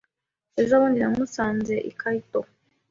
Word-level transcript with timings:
Ejo 0.61 0.73
bundi, 0.81 0.99
namusanze 1.01 1.75
i 1.89 1.91
Kyoto. 1.99 2.39